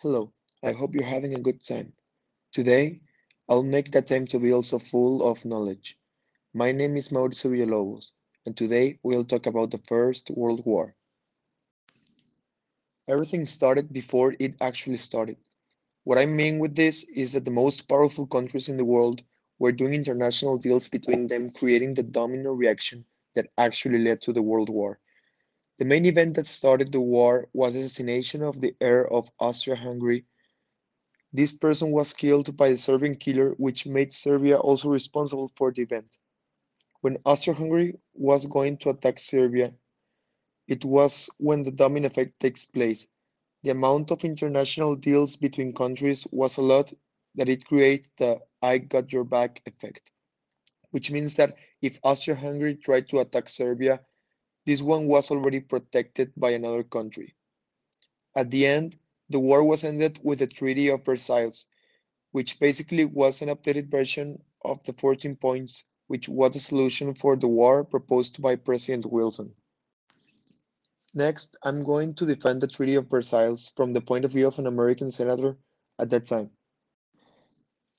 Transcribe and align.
Hello, 0.00 0.30
I 0.62 0.72
hope 0.72 0.94
you're 0.94 1.08
having 1.08 1.32
a 1.32 1.40
good 1.40 1.62
time. 1.64 1.94
Today, 2.52 3.00
I'll 3.48 3.62
make 3.62 3.92
that 3.92 4.06
time 4.06 4.26
to 4.26 4.38
be 4.38 4.52
also 4.52 4.78
full 4.78 5.26
of 5.26 5.46
knowledge. 5.46 5.98
My 6.52 6.70
name 6.70 6.98
is 6.98 7.08
Mauricio 7.08 7.50
Villalobos, 7.50 8.10
and 8.44 8.54
today 8.54 8.98
we'll 9.02 9.24
talk 9.24 9.46
about 9.46 9.70
the 9.70 9.80
First 9.88 10.30
World 10.32 10.66
War. 10.66 10.94
Everything 13.08 13.46
started 13.46 13.90
before 13.90 14.34
it 14.38 14.54
actually 14.60 14.98
started. 14.98 15.38
What 16.04 16.18
I 16.18 16.26
mean 16.26 16.58
with 16.58 16.74
this 16.74 17.08
is 17.08 17.32
that 17.32 17.46
the 17.46 17.50
most 17.50 17.88
powerful 17.88 18.26
countries 18.26 18.68
in 18.68 18.76
the 18.76 18.84
world 18.84 19.22
were 19.58 19.72
doing 19.72 19.94
international 19.94 20.58
deals 20.58 20.88
between 20.88 21.26
them, 21.26 21.48
creating 21.48 21.94
the 21.94 22.02
domino 22.02 22.52
reaction 22.52 23.06
that 23.34 23.48
actually 23.56 24.00
led 24.00 24.20
to 24.20 24.34
the 24.34 24.42
World 24.42 24.68
War. 24.68 25.00
The 25.78 25.84
main 25.84 26.06
event 26.06 26.34
that 26.36 26.46
started 26.46 26.90
the 26.90 27.00
war 27.00 27.50
was 27.52 27.74
the 27.74 27.80
assassination 27.80 28.42
of 28.42 28.60
the 28.60 28.74
heir 28.80 29.12
of 29.12 29.30
Austria-Hungary. 29.38 30.24
This 31.34 31.52
person 31.52 31.90
was 31.90 32.14
killed 32.14 32.56
by 32.56 32.70
the 32.70 32.78
Serbian 32.78 33.16
killer, 33.16 33.50
which 33.58 33.84
made 33.84 34.10
Serbia 34.10 34.56
also 34.56 34.88
responsible 34.88 35.52
for 35.54 35.72
the 35.72 35.82
event. 35.82 36.16
When 37.02 37.18
Austria-Hungary 37.26 37.98
was 38.14 38.46
going 38.46 38.78
to 38.78 38.90
attack 38.90 39.18
Serbia, 39.18 39.74
it 40.66 40.82
was 40.82 41.28
when 41.38 41.62
the 41.62 41.72
domino 41.72 42.06
effect 42.06 42.40
takes 42.40 42.64
place. 42.64 43.08
The 43.62 43.70
amount 43.70 44.10
of 44.10 44.24
international 44.24 44.96
deals 44.96 45.36
between 45.36 45.74
countries 45.74 46.26
was 46.32 46.56
a 46.56 46.62
lot 46.62 46.90
that 47.34 47.50
it 47.50 47.66
created 47.66 48.10
the 48.16 48.40
I 48.62 48.78
got 48.78 49.12
your 49.12 49.24
back 49.24 49.60
effect, 49.66 50.10
which 50.92 51.10
means 51.10 51.36
that 51.36 51.58
if 51.82 51.98
Austria-Hungary 52.02 52.76
tried 52.76 53.10
to 53.10 53.20
attack 53.20 53.50
Serbia, 53.50 54.00
this 54.66 54.82
one 54.82 55.06
was 55.06 55.30
already 55.30 55.60
protected 55.60 56.32
by 56.36 56.50
another 56.50 56.82
country. 56.82 57.34
At 58.34 58.50
the 58.50 58.66
end, 58.66 58.98
the 59.30 59.40
war 59.40 59.64
was 59.64 59.84
ended 59.84 60.20
with 60.22 60.40
the 60.40 60.46
Treaty 60.46 60.88
of 60.88 61.04
Versailles, 61.04 61.66
which 62.32 62.60
basically 62.60 63.04
was 63.04 63.40
an 63.40 63.48
updated 63.48 63.90
version 63.90 64.42
of 64.64 64.82
the 64.84 64.92
14 64.92 65.36
points, 65.36 65.84
which 66.08 66.28
was 66.28 66.52
the 66.52 66.58
solution 66.58 67.14
for 67.14 67.36
the 67.36 67.48
war 67.48 67.84
proposed 67.84 68.42
by 68.42 68.56
President 68.56 69.06
Wilson. 69.06 69.54
Next, 71.14 71.56
I'm 71.62 71.82
going 71.82 72.14
to 72.14 72.26
defend 72.26 72.60
the 72.60 72.66
Treaty 72.66 72.96
of 72.96 73.08
Versailles 73.08 73.72
from 73.74 73.92
the 73.92 74.02
point 74.02 74.24
of 74.24 74.32
view 74.32 74.48
of 74.48 74.58
an 74.58 74.66
American 74.66 75.10
senator 75.10 75.56
at 75.98 76.10
that 76.10 76.26
time. 76.26 76.50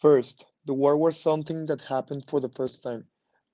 First, 0.00 0.46
the 0.64 0.74
war 0.74 0.96
was 0.96 1.20
something 1.20 1.66
that 1.66 1.82
happened 1.82 2.24
for 2.26 2.40
the 2.40 2.48
first 2.48 2.82
time. 2.82 3.06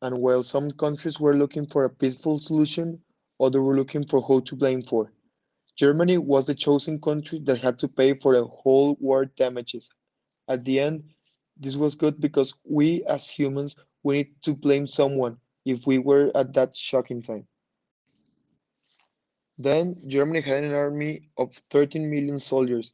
And 0.02 0.18
while 0.18 0.42
some 0.42 0.70
countries 0.70 1.20
were 1.20 1.34
looking 1.34 1.66
for 1.66 1.84
a 1.84 1.90
peaceful 1.90 2.38
solution, 2.38 3.00
others 3.38 3.60
were 3.60 3.76
looking 3.76 4.06
for 4.06 4.20
who 4.22 4.40
to 4.42 4.56
blame 4.56 4.82
for. 4.82 5.12
Germany 5.76 6.18
was 6.18 6.46
the 6.46 6.54
chosen 6.54 7.00
country 7.00 7.38
that 7.40 7.60
had 7.60 7.78
to 7.80 7.88
pay 7.88 8.14
for 8.14 8.34
the 8.34 8.44
whole 8.44 8.96
war 9.00 9.26
damages. 9.26 9.90
At 10.48 10.64
the 10.64 10.80
end, 10.80 11.04
this 11.56 11.76
was 11.76 11.94
good 11.94 12.20
because 12.20 12.54
we 12.64 13.04
as 13.04 13.28
humans, 13.28 13.76
we 14.02 14.14
need 14.16 14.42
to 14.42 14.54
blame 14.54 14.86
someone 14.86 15.36
if 15.66 15.86
we 15.86 15.98
were 15.98 16.30
at 16.34 16.54
that 16.54 16.74
shocking 16.76 17.22
time. 17.22 17.46
Then 19.58 19.96
Germany 20.06 20.40
had 20.40 20.64
an 20.64 20.72
army 20.72 21.28
of 21.36 21.54
13 21.70 22.08
million 22.08 22.38
soldiers. 22.38 22.92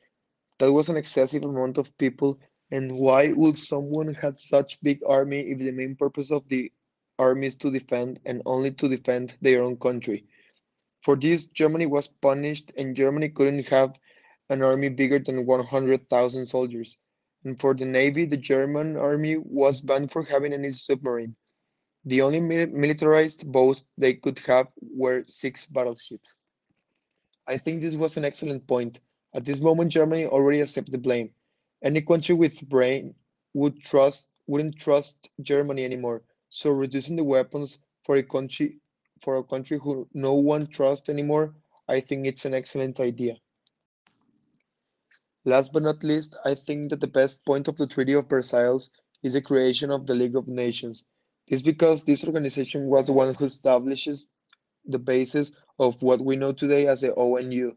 That 0.58 0.72
was 0.72 0.88
an 0.88 0.96
excessive 0.96 1.44
amount 1.44 1.78
of 1.78 1.96
people 1.98 2.41
and 2.72 2.98
why 2.98 3.32
would 3.32 3.56
someone 3.56 4.12
have 4.14 4.38
such 4.41 4.82
big 4.82 5.00
army 5.06 5.41
if 5.41 5.58
the 5.58 5.70
main 5.70 5.94
purpose 5.94 6.32
of 6.32 6.48
the 6.48 6.72
armies 7.19 7.55
to 7.56 7.70
defend 7.70 8.20
and 8.25 8.42
only 8.47 8.70
to 8.72 8.89
defend 8.89 9.36
their 9.41 9.62
own 9.62 9.77
country. 9.77 10.27
For 11.03 11.17
this, 11.17 11.45
Germany 11.45 11.86
was 11.86 12.06
punished, 12.09 12.72
and 12.77 12.97
Germany 12.97 13.28
couldn't 13.28 13.69
have 13.69 13.98
an 14.48 14.62
army 14.62 14.89
bigger 14.89 15.19
than 15.19 15.47
100,000 15.47 16.47
soldiers. 16.47 16.98
And 17.44 17.59
for 17.59 17.75
the 17.75 17.84
navy, 17.84 18.25
the 18.25 18.37
German 18.37 18.97
army 18.97 19.37
was 19.37 19.81
banned 19.81 20.11
for 20.11 20.25
having 20.25 20.53
any 20.53 20.70
submarine. 20.70 21.37
The 22.05 22.22
only 22.22 22.41
militarized 22.41 23.50
boat 23.50 23.82
they 23.99 24.15
could 24.15 24.38
have 24.41 24.69
were 24.81 25.25
six 25.26 25.66
battleships. 25.66 26.37
I 27.47 27.59
think 27.59 27.81
this 27.81 27.94
was 27.94 28.16
an 28.16 28.25
excellent 28.25 28.66
point. 28.66 29.00
At 29.34 29.44
this 29.44 29.60
moment, 29.60 29.93
Germany 29.93 30.26
already 30.26 30.60
accepted 30.60 30.93
the 30.93 30.99
blame. 30.99 31.31
Any 31.82 32.00
country 32.00 32.34
with 32.34 32.69
brain 32.69 33.15
would 33.55 33.81
trust 33.81 34.32
wouldn't 34.47 34.76
trust 34.76 35.28
Germany 35.41 35.84
anymore 35.84 36.22
so 36.48 36.70
reducing 36.70 37.16
the 37.16 37.24
weapons 37.24 37.78
for 38.04 38.16
a 38.16 38.22
country 38.22 38.80
for 39.20 39.36
a 39.36 39.44
country 39.44 39.78
who 39.78 40.08
no 40.12 40.34
one 40.34 40.66
trusts 40.66 41.08
anymore, 41.08 41.54
I 41.88 42.00
think 42.00 42.26
it's 42.26 42.44
an 42.44 42.54
excellent 42.54 43.00
idea. 43.00 43.36
Last 45.44 45.72
but 45.72 45.82
not 45.82 46.02
least, 46.02 46.36
I 46.44 46.54
think 46.54 46.90
that 46.90 47.00
the 47.00 47.06
best 47.06 47.44
point 47.46 47.68
of 47.68 47.76
the 47.76 47.86
Treaty 47.86 48.12
of 48.12 48.28
Versailles 48.28 48.90
is 49.22 49.32
the 49.32 49.40
creation 49.40 49.90
of 49.90 50.06
the 50.06 50.14
League 50.14 50.36
of 50.36 50.48
Nations. 50.48 51.04
This 51.48 51.62
because 51.62 52.04
this 52.04 52.24
organization 52.24 52.86
was 52.88 53.06
the 53.06 53.12
one 53.12 53.32
who 53.34 53.44
establishes 53.44 54.28
the 54.84 54.98
basis 54.98 55.56
of 55.78 56.02
what 56.02 56.20
we 56.20 56.36
know 56.36 56.52
today 56.52 56.86
as 56.88 57.00
the 57.00 57.12
ONU. 57.12 57.76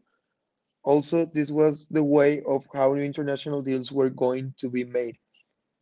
Also, 0.84 1.26
this 1.26 1.50
was 1.50 1.88
the 1.88 2.04
way 2.04 2.42
of 2.42 2.66
how 2.74 2.92
new 2.92 3.02
international 3.02 3.62
deals 3.62 3.92
were 3.92 4.10
going 4.10 4.54
to 4.58 4.68
be 4.68 4.84
made. 4.84 5.16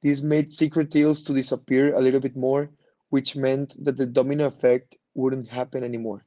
This 0.02 0.22
made 0.22 0.52
secret 0.52 0.90
deals 0.90 1.22
to 1.22 1.34
disappear 1.34 1.94
a 1.94 2.00
little 2.00 2.20
bit 2.20 2.36
more 2.36 2.70
which 3.10 3.36
meant 3.36 3.74
that 3.84 3.96
the 3.96 4.06
domino 4.06 4.46
effect 4.46 4.96
wouldn't 5.14 5.48
happen 5.48 5.82
anymore. 5.82 6.24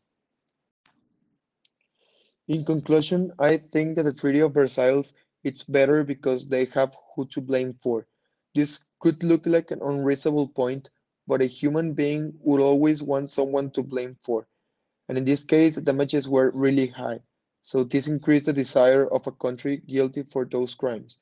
In 2.48 2.66
conclusion, 2.66 3.32
I 3.40 3.58
think 3.58 3.96
that 3.96 4.04
the 4.04 4.14
Treaty 4.14 4.40
of 4.40 4.54
Versailles 4.54 5.14
it's 5.44 5.64
better 5.64 6.04
because 6.04 6.48
they 6.48 6.66
have 6.66 6.96
who 7.16 7.26
to 7.28 7.42
blame 7.42 7.74
for. 7.82 8.08
This 8.54 8.86
could 9.00 9.24
look 9.24 9.46
like 9.46 9.72
an 9.72 9.82
unreasonable 9.82 10.50
point, 10.50 10.90
but 11.28 11.42
a 11.42 11.46
human 11.46 11.94
being 11.94 12.34
would 12.42 12.62
always 12.62 13.02
want 13.02 13.30
someone 13.30 13.72
to 13.72 13.82
blame 13.82 14.18
for. 14.22 14.48
And 15.08 15.18
in 15.18 15.26
this 15.26 15.44
case, 15.44 15.76
the 15.76 15.82
damages 15.82 16.28
were 16.28 16.52
really 16.52 16.88
high. 16.88 17.22
So 17.64 17.84
this 17.84 18.08
increased 18.08 18.46
the 18.46 18.54
desire 18.54 19.08
of 19.12 19.26
a 19.26 19.32
country 19.32 19.78
guilty 19.78 20.24
for 20.24 20.46
those 20.46 20.76
crimes. 20.76 21.20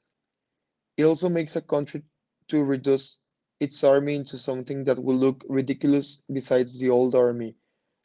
It 0.98 1.04
also 1.04 1.30
makes 1.30 1.56
a 1.56 1.62
country 1.62 2.04
to 2.50 2.64
reduce 2.64 3.20
its 3.60 3.84
army 3.84 4.16
into 4.16 4.38
something 4.38 4.84
that 4.84 5.02
will 5.02 5.16
look 5.16 5.44
ridiculous 5.50 6.24
besides 6.32 6.80
the 6.80 6.90
old 6.90 7.16
army. 7.16 7.56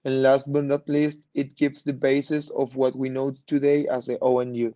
And 0.04 0.22
last 0.22 0.52
but 0.52 0.64
not 0.64 0.88
least, 0.88 1.28
it 1.34 1.56
gives 1.56 1.82
the 1.82 1.92
basis 1.92 2.50
of 2.50 2.76
what 2.76 2.96
we 2.96 3.08
know 3.08 3.34
today 3.46 3.86
as 3.88 4.06
the 4.06 4.18
ONU. 4.18 4.74